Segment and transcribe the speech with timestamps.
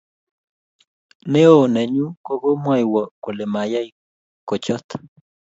[1.31, 3.89] neo nenyu ko komwaiwo kole mayai
[4.47, 4.87] kuchot